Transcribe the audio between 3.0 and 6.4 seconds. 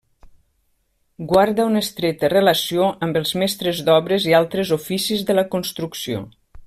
amb els mestres d'obres i altres oficis de la construcció.